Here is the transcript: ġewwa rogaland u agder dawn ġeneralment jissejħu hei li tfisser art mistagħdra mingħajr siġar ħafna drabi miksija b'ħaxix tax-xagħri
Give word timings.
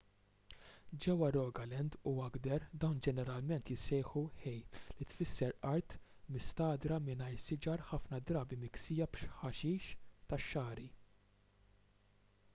ġewwa 1.05 1.27
rogaland 1.33 1.95
u 2.11 2.11
agder 2.27 2.63
dawn 2.83 3.01
ġeneralment 3.07 3.67
jissejħu 3.73 4.23
hei 4.45 4.55
li 5.01 5.05
tfisser 5.11 5.53
art 5.73 5.93
mistagħdra 6.37 6.97
mingħajr 7.09 7.43
siġar 7.45 7.83
ħafna 7.91 8.21
drabi 8.31 8.59
miksija 8.63 9.09
b'ħaxix 9.19 9.93
tax-xagħri 10.33 10.89